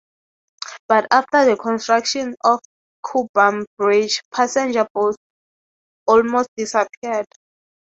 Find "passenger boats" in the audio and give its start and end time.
4.33-5.17